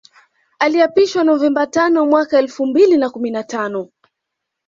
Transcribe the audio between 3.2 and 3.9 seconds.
na tano